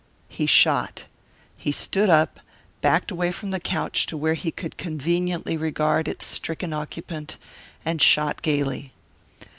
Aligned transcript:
He 0.29 0.47
shot. 0.47 1.05
He 1.55 1.71
stood 1.71 2.09
up, 2.09 2.39
backed 2.81 3.11
away 3.11 3.31
from 3.31 3.51
the 3.51 3.59
couch 3.59 4.07
to 4.07 4.17
where 4.17 4.33
he 4.33 4.49
could 4.51 4.75
conveniently 4.75 5.55
regard 5.57 6.07
its 6.07 6.25
stricken 6.25 6.73
occupant, 6.73 7.37
and 7.85 8.01
shot 8.01 8.41
gaily. 8.41 8.93